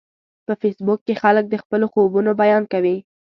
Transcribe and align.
په 0.45 0.53
فېسبوک 0.61 0.99
کې 1.07 1.13
خلک 1.21 1.45
د 1.49 1.55
خپلو 1.63 1.85
خوبونو 1.93 2.31
بیان 2.41 2.63
کوي 2.71 2.97